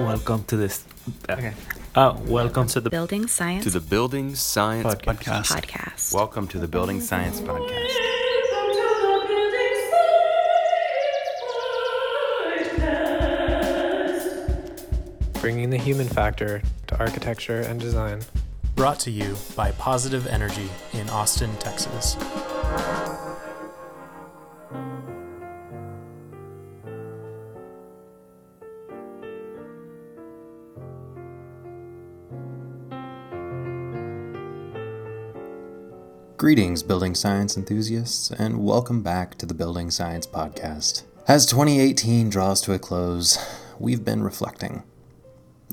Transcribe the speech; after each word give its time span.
Welcome 0.00 0.44
to 0.44 0.56
this. 0.56 0.84
Okay. 1.28 1.52
Uh, 1.94 2.16
welcome 2.26 2.68
to 2.68 2.80
the 2.80 2.88
Building 2.88 3.26
Science 3.26 3.64
to 3.64 3.70
the 3.70 3.80
Building 3.80 4.34
Science 4.36 4.94
Podcast. 4.94 5.16
Podcast. 5.16 5.60
Podcast. 5.60 6.14
Welcome 6.14 6.46
to 6.48 6.58
the 6.58 6.68
Building 6.68 7.00
Science 7.00 7.40
Podcast. 7.40 7.96
bringing 15.40 15.70
the 15.70 15.78
human 15.78 16.06
factor 16.06 16.60
to 16.86 16.98
architecture 16.98 17.60
and 17.60 17.80
design. 17.80 18.20
Brought 18.74 19.00
to 19.00 19.10
you 19.10 19.36
by 19.56 19.70
Positive 19.72 20.26
Energy 20.26 20.68
in 20.92 21.08
Austin, 21.08 21.50
Texas. 21.56 22.16
Greetings, 36.38 36.84
building 36.84 37.16
science 37.16 37.56
enthusiasts, 37.56 38.30
and 38.30 38.64
welcome 38.64 39.02
back 39.02 39.36
to 39.38 39.44
the 39.44 39.54
Building 39.54 39.90
Science 39.90 40.24
Podcast. 40.24 41.02
As 41.26 41.44
2018 41.46 42.30
draws 42.30 42.60
to 42.60 42.72
a 42.72 42.78
close, 42.78 43.44
we've 43.80 44.04
been 44.04 44.22
reflecting. 44.22 44.84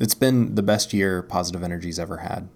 It's 0.01 0.15
been 0.15 0.55
the 0.55 0.63
best 0.63 0.91
year 0.91 1.21
Positive 1.21 1.61
Energy's 1.61 1.99
ever 1.99 2.17
had. 2.17 2.49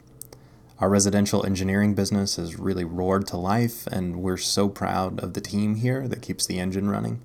Our 0.79 0.89
residential 0.89 1.45
engineering 1.45 1.93
business 1.93 2.37
has 2.37 2.57
really 2.57 2.83
roared 2.83 3.27
to 3.27 3.37
life, 3.37 3.85
and 3.85 4.23
we're 4.23 4.37
so 4.37 4.69
proud 4.69 5.19
of 5.19 5.35
the 5.35 5.41
team 5.41 5.75
here 5.75 6.07
that 6.07 6.23
keeps 6.23 6.47
the 6.47 6.59
engine 6.59 6.89
running. 6.89 7.21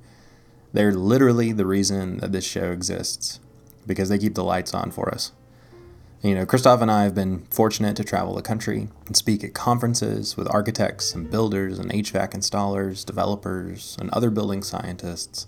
They're 0.75 0.93
literally 0.93 1.53
the 1.53 1.65
reason 1.65 2.19
that 2.19 2.33
this 2.33 2.45
show 2.45 2.73
exists, 2.73 3.41
because 3.87 4.11
they 4.11 4.19
keep 4.19 4.35
the 4.35 4.45
lights 4.45 4.75
on 4.75 4.91
for 4.91 5.09
us. 5.09 5.33
You 6.25 6.35
know, 6.35 6.47
Christoph 6.47 6.81
and 6.81 6.91
I 6.91 7.03
have 7.03 7.15
been 7.15 7.45
fortunate 7.51 7.97
to 7.97 8.03
travel 8.03 8.35
the 8.35 8.41
country 8.41 8.89
and 9.07 9.15
speak 9.15 9.45
at 9.45 9.53
conferences 9.53 10.39
with 10.39 10.51
architects 10.51 11.15
and 11.15 11.31
builders 11.31 11.79
and 11.79 11.93
HVAC 11.93 12.31
installers, 12.31 13.05
developers, 13.05 13.95
and 14.01 14.09
other 14.09 14.31
building 14.31 14.63
scientists. 14.63 15.47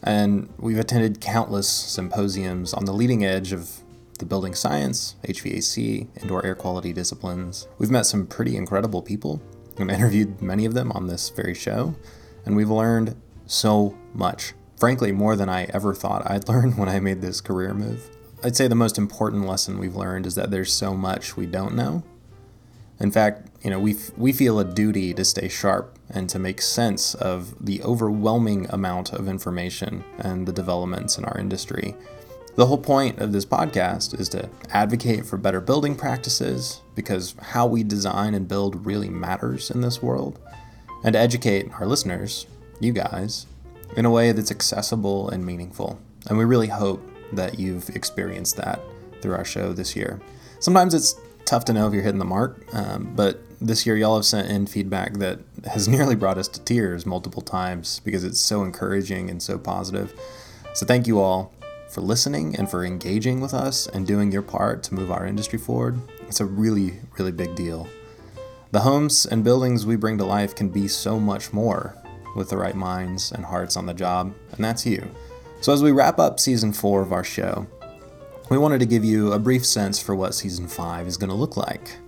And 0.00 0.48
we've 0.58 0.78
attended 0.78 1.20
countless 1.20 1.68
symposiums 1.68 2.72
on 2.72 2.84
the 2.84 2.92
leading 2.92 3.24
edge 3.24 3.52
of 3.52 3.80
the 4.20 4.24
building 4.24 4.54
science, 4.54 5.16
HVAC, 5.26 6.06
indoor 6.22 6.46
air 6.46 6.54
quality 6.54 6.92
disciplines. 6.92 7.66
We've 7.78 7.90
met 7.90 8.06
some 8.06 8.28
pretty 8.28 8.56
incredible 8.56 9.02
people 9.02 9.42
and 9.76 9.90
interviewed 9.90 10.40
many 10.40 10.64
of 10.66 10.74
them 10.74 10.92
on 10.92 11.08
this 11.08 11.30
very 11.30 11.54
show, 11.54 11.96
and 12.46 12.54
we've 12.54 12.70
learned 12.70 13.16
so 13.46 13.98
much. 14.14 14.52
Frankly, 14.76 15.10
more 15.10 15.34
than 15.34 15.48
I 15.48 15.64
ever 15.74 15.92
thought 15.94 16.30
I'd 16.30 16.48
learn 16.48 16.76
when 16.76 16.88
I 16.88 17.00
made 17.00 17.22
this 17.22 17.40
career 17.40 17.74
move. 17.74 18.08
I'd 18.44 18.56
say 18.56 18.66
the 18.66 18.74
most 18.74 18.98
important 18.98 19.46
lesson 19.46 19.78
we've 19.78 19.94
learned 19.94 20.26
is 20.26 20.34
that 20.34 20.50
there's 20.50 20.72
so 20.72 20.94
much 20.94 21.36
we 21.36 21.46
don't 21.46 21.76
know. 21.76 22.02
In 22.98 23.12
fact, 23.12 23.48
you 23.62 23.70
know, 23.70 23.78
we, 23.78 23.94
f- 23.94 24.10
we 24.16 24.32
feel 24.32 24.58
a 24.58 24.64
duty 24.64 25.14
to 25.14 25.24
stay 25.24 25.48
sharp 25.48 25.96
and 26.10 26.28
to 26.28 26.38
make 26.38 26.60
sense 26.60 27.14
of 27.14 27.54
the 27.64 27.82
overwhelming 27.82 28.66
amount 28.70 29.12
of 29.12 29.28
information 29.28 30.04
and 30.18 30.46
the 30.46 30.52
developments 30.52 31.18
in 31.18 31.24
our 31.24 31.38
industry. 31.38 31.94
The 32.56 32.66
whole 32.66 32.78
point 32.78 33.20
of 33.20 33.32
this 33.32 33.46
podcast 33.46 34.18
is 34.18 34.28
to 34.30 34.50
advocate 34.70 35.24
for 35.24 35.36
better 35.36 35.60
building 35.60 35.94
practices 35.94 36.80
because 36.94 37.34
how 37.40 37.66
we 37.66 37.84
design 37.84 38.34
and 38.34 38.48
build 38.48 38.84
really 38.84 39.08
matters 39.08 39.70
in 39.70 39.80
this 39.80 40.02
world, 40.02 40.38
and 41.04 41.14
to 41.14 41.18
educate 41.18 41.72
our 41.80 41.86
listeners, 41.86 42.46
you 42.78 42.92
guys, 42.92 43.46
in 43.96 44.04
a 44.04 44.10
way 44.10 44.32
that's 44.32 44.50
accessible 44.50 45.30
and 45.30 45.46
meaningful. 45.46 45.98
And 46.28 46.36
we 46.36 46.44
really 46.44 46.68
hope 46.68 47.02
that 47.32 47.58
you've 47.58 47.88
experienced 47.90 48.56
that 48.56 48.80
through 49.20 49.34
our 49.34 49.44
show 49.44 49.72
this 49.72 49.96
year. 49.96 50.20
Sometimes 50.60 50.94
it's 50.94 51.16
tough 51.44 51.64
to 51.66 51.72
know 51.72 51.86
if 51.86 51.94
you're 51.94 52.02
hitting 52.02 52.18
the 52.18 52.24
mark, 52.24 52.62
um, 52.74 53.12
but 53.14 53.40
this 53.60 53.86
year 53.86 53.96
y'all 53.96 54.16
have 54.16 54.24
sent 54.24 54.50
in 54.50 54.66
feedback 54.66 55.14
that 55.14 55.38
has 55.64 55.88
nearly 55.94 56.14
brought 56.14 56.38
us 56.38 56.48
to 56.48 56.60
tears 56.60 57.06
multiple 57.06 57.42
times 57.42 58.00
because 58.00 58.24
it's 58.24 58.40
so 58.40 58.62
encouraging 58.62 59.30
and 59.30 59.42
so 59.42 59.58
positive. 59.58 60.12
So 60.74 60.86
thank 60.86 61.06
you 61.06 61.20
all 61.20 61.52
for 61.90 62.00
listening 62.00 62.56
and 62.56 62.70
for 62.70 62.84
engaging 62.84 63.40
with 63.40 63.52
us 63.52 63.86
and 63.86 64.06
doing 64.06 64.32
your 64.32 64.42
part 64.42 64.82
to 64.84 64.94
move 64.94 65.10
our 65.10 65.26
industry 65.26 65.58
forward. 65.58 66.00
It's 66.26 66.40
a 66.40 66.46
really, 66.46 67.00
really 67.18 67.32
big 67.32 67.54
deal. 67.54 67.86
The 68.70 68.80
homes 68.80 69.26
and 69.26 69.44
buildings 69.44 69.84
we 69.84 69.96
bring 69.96 70.16
to 70.16 70.24
life 70.24 70.54
can 70.54 70.70
be 70.70 70.88
so 70.88 71.20
much 71.20 71.52
more 71.52 71.94
with 72.34 72.48
the 72.48 72.56
right 72.56 72.74
minds 72.74 73.30
and 73.30 73.44
hearts 73.44 73.76
on 73.76 73.84
the 73.84 73.92
job, 73.92 74.34
and 74.52 74.64
that's 74.64 74.86
you. 74.86 75.06
So, 75.62 75.72
as 75.72 75.80
we 75.80 75.92
wrap 75.92 76.18
up 76.18 76.40
season 76.40 76.72
four 76.72 77.02
of 77.02 77.12
our 77.12 77.22
show, 77.22 77.68
we 78.50 78.58
wanted 78.58 78.80
to 78.80 78.86
give 78.86 79.04
you 79.04 79.32
a 79.32 79.38
brief 79.38 79.64
sense 79.64 80.02
for 80.02 80.12
what 80.12 80.34
season 80.34 80.66
five 80.66 81.06
is 81.06 81.16
going 81.16 81.30
to 81.30 81.36
look 81.36 81.56
like. 81.56 81.98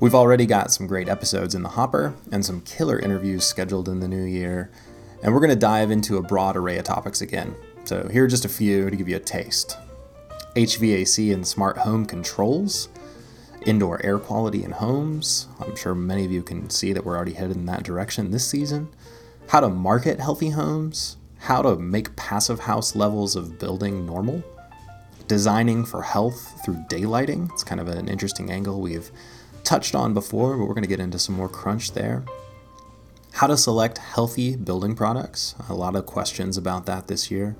We've 0.00 0.14
already 0.14 0.46
got 0.46 0.70
some 0.70 0.86
great 0.86 1.06
episodes 1.06 1.54
in 1.54 1.62
the 1.62 1.68
hopper 1.68 2.14
and 2.32 2.42
some 2.42 2.62
killer 2.62 2.98
interviews 2.98 3.44
scheduled 3.44 3.90
in 3.90 4.00
the 4.00 4.08
new 4.08 4.24
year, 4.24 4.70
and 5.22 5.34
we're 5.34 5.40
going 5.40 5.50
to 5.50 5.54
dive 5.56 5.90
into 5.90 6.16
a 6.16 6.22
broad 6.22 6.56
array 6.56 6.78
of 6.78 6.84
topics 6.84 7.20
again. 7.20 7.54
So, 7.84 8.08
here 8.08 8.24
are 8.24 8.26
just 8.26 8.46
a 8.46 8.48
few 8.48 8.88
to 8.88 8.96
give 8.96 9.06
you 9.06 9.16
a 9.16 9.20
taste 9.20 9.76
HVAC 10.56 11.34
and 11.34 11.46
smart 11.46 11.76
home 11.76 12.06
controls, 12.06 12.88
indoor 13.66 14.02
air 14.02 14.18
quality 14.18 14.64
in 14.64 14.70
homes. 14.70 15.46
I'm 15.60 15.76
sure 15.76 15.94
many 15.94 16.24
of 16.24 16.32
you 16.32 16.42
can 16.42 16.70
see 16.70 16.94
that 16.94 17.04
we're 17.04 17.16
already 17.16 17.34
headed 17.34 17.58
in 17.58 17.66
that 17.66 17.82
direction 17.82 18.30
this 18.30 18.48
season. 18.48 18.88
How 19.48 19.60
to 19.60 19.68
market 19.68 20.20
healthy 20.20 20.48
homes, 20.48 21.17
how 21.38 21.62
to 21.62 21.76
make 21.76 22.14
passive 22.16 22.60
house 22.60 22.94
levels 22.94 23.36
of 23.36 23.58
building 23.58 24.04
normal, 24.04 24.42
designing 25.26 25.84
for 25.84 26.02
health 26.02 26.60
through 26.64 26.84
daylighting. 26.88 27.50
It's 27.52 27.64
kind 27.64 27.80
of 27.80 27.88
an 27.88 28.08
interesting 28.08 28.50
angle 28.50 28.80
we've 28.80 29.10
touched 29.64 29.94
on 29.94 30.14
before, 30.14 30.56
but 30.56 30.64
we're 30.64 30.74
going 30.74 30.82
to 30.82 30.88
get 30.88 31.00
into 31.00 31.18
some 31.18 31.34
more 31.34 31.48
crunch 31.48 31.92
there. 31.92 32.24
How 33.32 33.46
to 33.46 33.56
select 33.56 33.98
healthy 33.98 34.56
building 34.56 34.96
products. 34.96 35.54
A 35.68 35.74
lot 35.74 35.94
of 35.94 36.06
questions 36.06 36.56
about 36.56 36.86
that 36.86 37.06
this 37.06 37.30
year. 37.30 37.56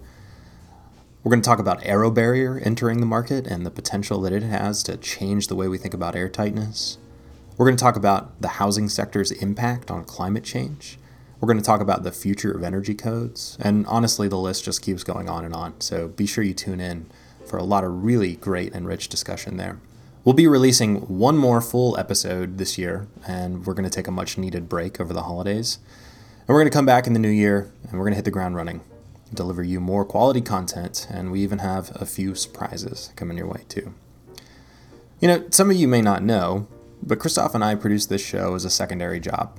We're 1.22 1.30
going 1.30 1.42
to 1.42 1.46
talk 1.46 1.58
about 1.58 1.82
AeroBarrier 1.82 2.64
entering 2.64 3.00
the 3.00 3.06
market 3.06 3.46
and 3.46 3.66
the 3.66 3.70
potential 3.70 4.20
that 4.22 4.32
it 4.32 4.42
has 4.42 4.82
to 4.84 4.96
change 4.96 5.48
the 5.48 5.54
way 5.54 5.68
we 5.68 5.76
think 5.76 5.92
about 5.92 6.16
air 6.16 6.28
tightness. 6.28 6.98
We're 7.56 7.66
going 7.66 7.76
to 7.76 7.82
talk 7.82 7.96
about 7.96 8.40
the 8.40 8.48
housing 8.48 8.88
sector's 8.88 9.30
impact 9.30 9.90
on 9.90 10.04
climate 10.04 10.44
change. 10.44 10.98
We're 11.40 11.46
going 11.46 11.58
to 11.58 11.64
talk 11.64 11.80
about 11.80 12.02
the 12.02 12.10
future 12.10 12.50
of 12.50 12.64
energy 12.64 12.94
codes. 12.94 13.56
And 13.60 13.86
honestly, 13.86 14.26
the 14.26 14.36
list 14.36 14.64
just 14.64 14.82
keeps 14.82 15.04
going 15.04 15.28
on 15.28 15.44
and 15.44 15.54
on. 15.54 15.80
So 15.80 16.08
be 16.08 16.26
sure 16.26 16.42
you 16.42 16.54
tune 16.54 16.80
in 16.80 17.10
for 17.46 17.58
a 17.58 17.62
lot 17.62 17.84
of 17.84 18.04
really 18.04 18.34
great 18.36 18.74
and 18.74 18.86
rich 18.86 19.08
discussion 19.08 19.56
there. 19.56 19.80
We'll 20.24 20.34
be 20.34 20.48
releasing 20.48 20.96
one 21.02 21.38
more 21.38 21.60
full 21.60 21.96
episode 21.96 22.58
this 22.58 22.76
year, 22.76 23.06
and 23.26 23.64
we're 23.64 23.74
going 23.74 23.88
to 23.88 23.90
take 23.90 24.08
a 24.08 24.10
much 24.10 24.36
needed 24.36 24.68
break 24.68 25.00
over 25.00 25.14
the 25.14 25.22
holidays. 25.22 25.78
And 26.40 26.48
we're 26.48 26.60
going 26.60 26.70
to 26.70 26.76
come 26.76 26.86
back 26.86 27.06
in 27.06 27.12
the 27.12 27.20
new 27.20 27.28
year, 27.28 27.70
and 27.84 27.92
we're 27.92 28.04
going 28.04 28.12
to 28.12 28.16
hit 28.16 28.24
the 28.24 28.30
ground 28.32 28.56
running, 28.56 28.80
deliver 29.32 29.62
you 29.62 29.80
more 29.80 30.04
quality 30.04 30.40
content, 30.40 31.06
and 31.08 31.30
we 31.30 31.40
even 31.40 31.60
have 31.60 31.92
a 31.94 32.04
few 32.04 32.34
surprises 32.34 33.12
coming 33.16 33.38
your 33.38 33.46
way 33.46 33.64
too. 33.68 33.94
You 35.20 35.28
know, 35.28 35.46
some 35.50 35.70
of 35.70 35.76
you 35.76 35.86
may 35.86 36.02
not 36.02 36.22
know, 36.22 36.66
but 37.02 37.20
Christoph 37.20 37.54
and 37.54 37.64
I 37.64 37.76
produce 37.76 38.06
this 38.06 38.24
show 38.24 38.54
as 38.54 38.64
a 38.64 38.70
secondary 38.70 39.20
job. 39.20 39.58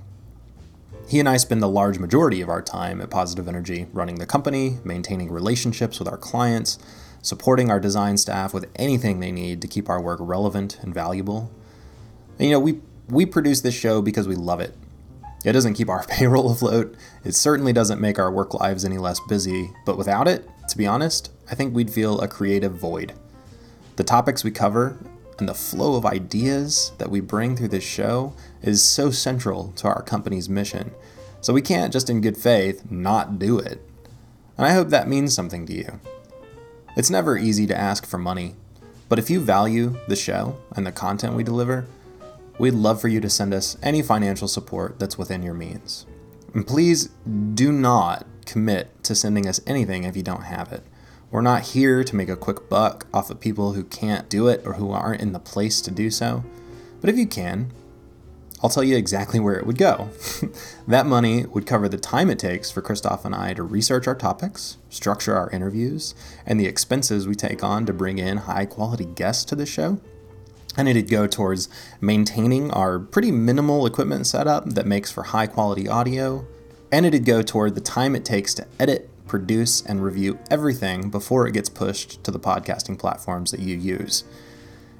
He 1.09 1.20
and 1.20 1.28
I 1.28 1.38
spend 1.38 1.59
the 1.59 1.68
large 1.68 1.97
majority 1.97 2.40
of 2.40 2.50
our 2.50 2.62
time 2.62 3.02
at 3.02 3.09
Positive 3.09 3.47
Energy 3.47 3.88
running 3.94 4.20
the 4.20 4.28
company, 4.28 4.78
maintaining 4.84 5.31
relationships 5.31 5.97
with 5.97 6.08
our 6.08 6.20
clients, 6.20 6.78
supporting 7.24 7.72
our 7.72 7.80
design 7.80 8.16
staff 8.16 8.53
with 8.53 8.70
anything 8.75 9.19
they 9.19 9.31
need 9.31 9.59
to 9.64 9.68
keep 9.68 9.90
our 9.90 10.00
work 10.00 10.19
relevant 10.22 10.78
and 10.84 10.94
valuable. 10.94 11.50
And, 12.38 12.50
you 12.50 12.52
know, 12.52 12.59
we 12.59 12.81
we 13.08 13.25
produce 13.25 13.62
this 13.62 13.74
show 13.74 14.03
because 14.03 14.28
we 14.28 14.36
love 14.36 14.59
it. 14.59 14.78
It 15.44 15.53
doesn't 15.53 15.74
keep 15.74 15.90
our 15.90 16.03
payroll 16.08 16.52
afloat. 16.52 16.94
It 17.24 17.34
certainly 17.34 17.74
doesn't 17.74 18.00
make 18.00 18.19
our 18.19 18.31
work 18.31 18.53
lives 18.53 18.86
any 18.86 19.00
less 19.00 19.19
busy, 19.28 19.72
but 19.88 19.98
without 19.98 20.28
it, 20.28 20.48
to 20.69 20.78
be 20.78 20.86
honest, 20.86 21.31
I 21.50 21.56
think 21.56 21.74
we'd 21.74 21.89
feel 21.89 22.22
a 22.22 22.28
creative 22.28 22.74
void. 22.74 23.13
The 23.95 24.04
topics 24.04 24.44
we 24.44 24.51
cover 24.51 25.00
and 25.39 25.47
the 25.47 25.53
flow 25.53 25.95
of 25.95 26.06
ideas 26.06 26.91
that 26.97 27.09
we 27.09 27.21
bring 27.21 27.56
through 27.56 27.69
this 27.69 27.83
show 27.83 28.33
is 28.62 28.83
so 28.83 29.09
central 29.09 29.71
to 29.77 29.88
our 29.88 30.01
company's 30.01 30.50
mission. 30.50 30.91
So 31.41 31.53
we 31.53 31.62
can't 31.62 31.94
just 31.94 32.09
in 32.09 32.21
good 32.21 32.38
faith 32.38 32.91
not 32.91 33.39
do 33.39 33.57
it. 33.57 33.81
And 34.57 34.68
I 34.68 34.74
hope 34.74 34.89
that 34.89 35.07
means 35.07 35.33
something 35.33 35.65
to 35.68 35.74
you. 35.74 36.00
It's 36.97 37.09
never 37.09 37.38
easy 37.38 37.65
to 37.68 37.77
ask 37.77 38.06
for 38.06 38.18
money, 38.18 38.56
but 39.07 39.19
if 39.19 39.30
you 39.30 39.39
value 39.39 39.97
the 40.07 40.15
show 40.15 40.57
and 40.75 40.86
the 40.86 40.91
content 40.91 41.36
we 41.36 41.44
deliver, 41.44 41.88
we'd 42.57 42.74
love 42.74 43.00
for 43.00 43.07
you 43.07 43.21
to 43.21 43.30
send 43.30 43.53
us 43.53 43.77
any 43.81 44.01
financial 44.01 44.47
support 44.47 45.00
that's 45.00 45.18
within 45.18 45.42
your 45.42 45.53
means. 45.53 46.06
And 46.53 46.68
please 46.68 47.09
do 47.53 47.71
not 47.71 48.25
commit 48.45 49.03
to 49.03 49.15
sending 49.15 49.47
us 49.47 49.62
anything 49.65 50.03
if 50.03 50.18
you 50.18 50.24
don't 50.24 50.44
have 50.44 50.74
it. 50.74 50.83
We're 51.31 51.42
not 51.42 51.62
here 51.62 52.04
to 52.04 52.16
make 52.16 52.30
a 52.30 52.36
quick 52.36 52.70
buck 52.70 53.06
off 53.14 53.30
of 53.30 53.40
people 53.40 53.74
who 53.74 53.84
can't 53.84 54.30
do 54.30 54.48
it 54.48 54.66
or 54.66 54.74
who 54.74 54.92
aren't 54.92 55.22
in 55.22 55.31
the 55.31 55.40
place 55.40 55.80
to 55.81 55.92
do 55.92 56.10
so. 56.10 56.44
But 57.02 57.10
if 57.10 57.18
you 57.18 57.28
can, 57.28 57.72
I'll 58.64 58.70
tell 58.70 58.84
you 58.84 58.98
exactly 58.98 59.40
where 59.40 59.56
it 59.56 59.66
would 59.66 59.78
go. 59.78 60.10
that 60.88 61.06
money 61.06 61.46
would 61.46 61.68
cover 61.68 61.88
the 61.88 61.98
time 61.98 62.31
it 62.31 62.40
takes 62.40 62.72
for 62.72 62.81
Christoph 62.81 63.26
and 63.26 63.36
I 63.36 63.54
to 63.54 63.64
research 63.64 64.08
our 64.08 64.16
topics, 64.16 64.78
structure 64.90 65.36
our 65.36 65.52
interviews, 65.52 66.16
and 66.48 66.60
the 66.60 66.66
expenses 66.66 67.28
we 67.28 67.36
take 67.36 67.64
on 67.64 67.86
to 67.86 67.94
bring 67.94 68.18
in 68.18 68.38
high 68.38 68.66
quality 68.66 69.06
guests 69.06 69.46
to 69.46 69.56
the 69.56 69.68
show. 69.68 70.02
And 70.76 70.90
it'd 70.90 71.10
go 71.10 71.28
towards 71.28 71.70
maintaining 72.02 72.72
our 72.72 73.00
pretty 73.00 73.31
minimal 73.31 73.86
equipment 73.86 74.28
setup 74.28 74.66
that 74.72 74.86
makes 74.86 75.12
for 75.12 75.24
high 75.24 75.48
quality 75.48 75.88
audio. 75.88 76.46
And 76.92 77.06
it'd 77.06 77.26
go 77.26 77.42
toward 77.42 77.76
the 77.76 77.81
time 77.81 78.16
it 78.16 78.26
takes 78.26 78.54
to 78.56 78.68
edit, 78.80 79.08
produce, 79.30 79.81
and 79.81 80.04
review 80.04 80.40
everything 80.52 81.10
before 81.10 81.48
it 81.48 81.54
gets 81.54 81.70
pushed 81.70 82.22
to 82.26 82.31
the 82.31 82.40
podcasting 82.40 83.00
platforms 83.00 83.52
that 83.52 83.62
you 83.62 83.78
use. 83.78 84.26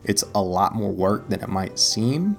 It's 0.06 0.24
a 0.34 0.42
lot 0.42 0.76
more 0.76 0.92
work 0.92 1.28
than 1.28 1.42
it 1.42 1.50
might 1.50 1.78
seem, 1.78 2.38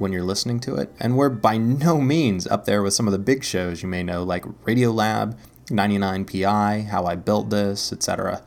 when 0.00 0.12
you're 0.12 0.22
listening 0.22 0.58
to 0.60 0.76
it. 0.76 0.92
And 0.98 1.16
we're 1.16 1.28
by 1.28 1.58
no 1.58 2.00
means 2.00 2.46
up 2.46 2.64
there 2.64 2.82
with 2.82 2.94
some 2.94 3.06
of 3.06 3.12
the 3.12 3.18
big 3.18 3.44
shows 3.44 3.82
you 3.82 3.88
may 3.88 4.02
know, 4.02 4.22
like 4.22 4.44
Radiolab, 4.64 5.36
99PI, 5.66 6.86
How 6.86 7.04
I 7.04 7.14
Built 7.16 7.50
This, 7.50 7.92
etc. 7.92 8.42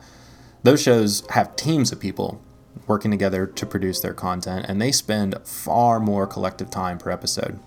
Those 0.62 0.82
shows 0.82 1.24
have 1.30 1.56
teams 1.56 1.92
of 1.92 2.00
people 2.00 2.42
working 2.86 3.10
together 3.10 3.46
to 3.46 3.66
produce 3.66 4.00
their 4.00 4.12
content, 4.14 4.66
and 4.68 4.80
they 4.80 4.92
spend 4.92 5.36
far 5.46 6.00
more 6.00 6.26
collective 6.26 6.70
time 6.70 6.98
per 6.98 7.10
episode. 7.10 7.60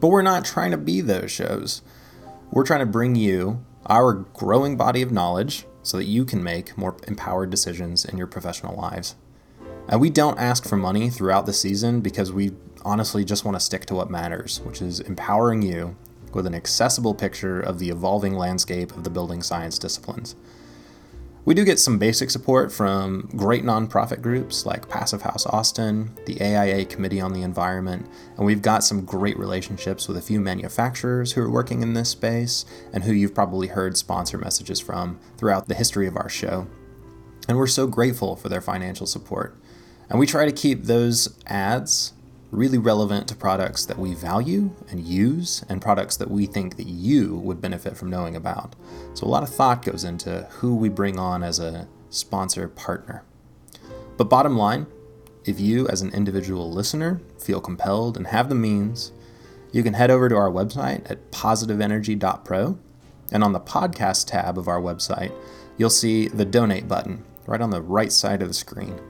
But 0.00 0.08
we're 0.08 0.22
not 0.22 0.44
trying 0.44 0.70
to 0.70 0.76
be 0.76 1.00
those 1.00 1.30
shows. 1.30 1.82
We're 2.50 2.64
trying 2.64 2.80
to 2.80 2.86
bring 2.86 3.14
you 3.14 3.64
our 3.86 4.12
growing 4.12 4.76
body 4.76 5.02
of 5.02 5.12
knowledge 5.12 5.66
so 5.82 5.96
that 5.96 6.04
you 6.04 6.24
can 6.24 6.42
make 6.42 6.76
more 6.78 6.96
empowered 7.06 7.50
decisions 7.50 8.04
in 8.04 8.16
your 8.16 8.26
professional 8.26 8.76
lives. 8.76 9.16
And 9.88 10.00
we 10.00 10.10
don't 10.10 10.38
ask 10.38 10.64
for 10.64 10.76
money 10.76 11.10
throughout 11.10 11.46
the 11.46 11.52
season 11.52 12.00
because 12.00 12.32
we 12.32 12.52
honestly 12.84 13.24
just 13.24 13.44
want 13.44 13.56
to 13.56 13.60
stick 13.60 13.86
to 13.86 13.94
what 13.94 14.10
matters, 14.10 14.60
which 14.60 14.80
is 14.80 15.00
empowering 15.00 15.62
you 15.62 15.96
with 16.32 16.46
an 16.46 16.54
accessible 16.54 17.14
picture 17.14 17.60
of 17.60 17.78
the 17.78 17.90
evolving 17.90 18.34
landscape 18.34 18.92
of 18.96 19.04
the 19.04 19.10
building 19.10 19.42
science 19.42 19.78
disciplines. 19.78 20.34
We 21.44 21.54
do 21.54 21.64
get 21.64 21.80
some 21.80 21.98
basic 21.98 22.30
support 22.30 22.70
from 22.70 23.28
great 23.34 23.64
nonprofit 23.64 24.22
groups 24.22 24.64
like 24.64 24.88
Passive 24.88 25.22
House 25.22 25.44
Austin, 25.44 26.16
the 26.24 26.40
AIA 26.40 26.84
Committee 26.84 27.20
on 27.20 27.32
the 27.32 27.42
Environment, 27.42 28.06
and 28.36 28.46
we've 28.46 28.62
got 28.62 28.84
some 28.84 29.04
great 29.04 29.36
relationships 29.36 30.06
with 30.06 30.16
a 30.16 30.22
few 30.22 30.40
manufacturers 30.40 31.32
who 31.32 31.42
are 31.42 31.50
working 31.50 31.82
in 31.82 31.94
this 31.94 32.10
space 32.10 32.64
and 32.92 33.02
who 33.02 33.12
you've 33.12 33.34
probably 33.34 33.66
heard 33.66 33.96
sponsor 33.96 34.38
messages 34.38 34.78
from 34.78 35.18
throughout 35.36 35.66
the 35.66 35.74
history 35.74 36.06
of 36.06 36.16
our 36.16 36.28
show. 36.28 36.68
And 37.48 37.58
we're 37.58 37.66
so 37.66 37.88
grateful 37.88 38.36
for 38.36 38.48
their 38.48 38.60
financial 38.60 39.06
support. 39.06 39.60
And 40.08 40.20
we 40.20 40.26
try 40.26 40.44
to 40.44 40.52
keep 40.52 40.84
those 40.84 41.36
ads 41.48 42.12
really 42.52 42.76
relevant 42.76 43.26
to 43.26 43.34
products 43.34 43.86
that 43.86 43.98
we 43.98 44.12
value 44.14 44.70
and 44.90 45.00
use 45.00 45.64
and 45.70 45.80
products 45.80 46.18
that 46.18 46.30
we 46.30 46.44
think 46.44 46.76
that 46.76 46.86
you 46.86 47.36
would 47.36 47.62
benefit 47.62 47.96
from 47.96 48.10
knowing 48.10 48.36
about. 48.36 48.76
So 49.14 49.26
a 49.26 49.28
lot 49.28 49.42
of 49.42 49.48
thought 49.48 49.84
goes 49.84 50.04
into 50.04 50.46
who 50.50 50.76
we 50.76 50.90
bring 50.90 51.18
on 51.18 51.42
as 51.42 51.58
a 51.58 51.88
sponsor 52.10 52.68
partner. 52.68 53.24
But 54.18 54.28
bottom 54.28 54.56
line, 54.56 54.86
if 55.46 55.58
you 55.58 55.88
as 55.88 56.02
an 56.02 56.12
individual 56.12 56.70
listener 56.70 57.22
feel 57.40 57.60
compelled 57.60 58.18
and 58.18 58.26
have 58.26 58.50
the 58.50 58.54
means, 58.54 59.12
you 59.72 59.82
can 59.82 59.94
head 59.94 60.10
over 60.10 60.28
to 60.28 60.36
our 60.36 60.50
website 60.50 61.10
at 61.10 61.30
positiveenergy.pro 61.30 62.78
and 63.32 63.42
on 63.42 63.54
the 63.54 63.60
podcast 63.60 64.26
tab 64.26 64.58
of 64.58 64.68
our 64.68 64.80
website, 64.80 65.32
you'll 65.78 65.88
see 65.88 66.28
the 66.28 66.44
donate 66.44 66.86
button 66.86 67.24
right 67.46 67.62
on 67.62 67.70
the 67.70 67.80
right 67.80 68.12
side 68.12 68.42
of 68.42 68.48
the 68.48 68.54
screen. 68.54 69.00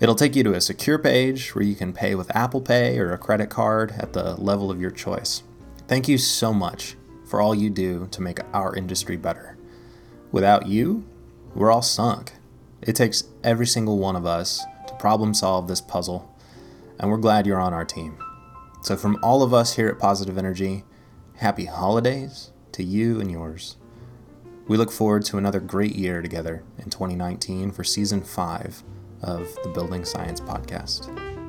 It'll 0.00 0.14
take 0.14 0.34
you 0.34 0.42
to 0.44 0.54
a 0.54 0.62
secure 0.62 0.98
page 0.98 1.54
where 1.54 1.62
you 1.62 1.74
can 1.74 1.92
pay 1.92 2.14
with 2.14 2.34
Apple 2.34 2.62
Pay 2.62 2.98
or 2.98 3.12
a 3.12 3.18
credit 3.18 3.50
card 3.50 3.92
at 3.98 4.14
the 4.14 4.34
level 4.36 4.70
of 4.70 4.80
your 4.80 4.90
choice. 4.90 5.42
Thank 5.88 6.08
you 6.08 6.16
so 6.16 6.54
much 6.54 6.96
for 7.26 7.38
all 7.38 7.54
you 7.54 7.68
do 7.68 8.08
to 8.12 8.22
make 8.22 8.40
our 8.54 8.74
industry 8.74 9.18
better. 9.18 9.58
Without 10.32 10.66
you, 10.66 11.04
we're 11.54 11.70
all 11.70 11.82
sunk. 11.82 12.32
It 12.80 12.96
takes 12.96 13.24
every 13.44 13.66
single 13.66 13.98
one 13.98 14.16
of 14.16 14.24
us 14.24 14.64
to 14.88 14.94
problem 14.94 15.34
solve 15.34 15.68
this 15.68 15.82
puzzle, 15.82 16.34
and 16.98 17.10
we're 17.10 17.18
glad 17.18 17.46
you're 17.46 17.60
on 17.60 17.74
our 17.74 17.84
team. 17.84 18.16
So, 18.82 18.96
from 18.96 19.18
all 19.22 19.42
of 19.42 19.52
us 19.52 19.76
here 19.76 19.88
at 19.88 19.98
Positive 19.98 20.38
Energy, 20.38 20.84
happy 21.36 21.66
holidays 21.66 22.52
to 22.72 22.82
you 22.82 23.20
and 23.20 23.30
yours. 23.30 23.76
We 24.66 24.78
look 24.78 24.90
forward 24.90 25.26
to 25.26 25.36
another 25.36 25.60
great 25.60 25.94
year 25.94 26.22
together 26.22 26.62
in 26.78 26.84
2019 26.84 27.70
for 27.72 27.84
season 27.84 28.22
5 28.22 28.82
of 29.22 29.54
the 29.62 29.68
Building 29.68 30.04
Science 30.04 30.40
Podcast. 30.40 31.39